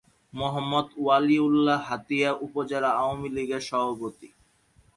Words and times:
মোহাম্মদ 0.33 0.87
ওয়ালী 1.03 1.37
উল্লাহ 1.47 1.79
হাতিয়া 1.89 2.29
উপজেলা 2.45 2.89
আওয়ামী 3.01 3.29
লীগের 3.35 3.63
সভাপতি। 3.69 4.29